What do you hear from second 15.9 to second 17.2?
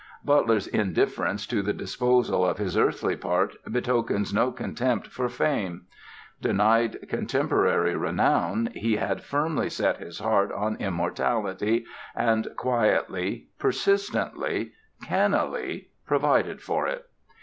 provided for it.